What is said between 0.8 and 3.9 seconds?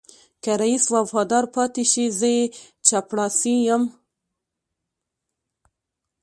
وفادار پاتې شي زه يې چپړاسی یم.